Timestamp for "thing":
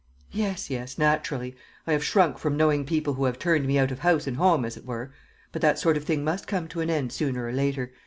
6.05-6.23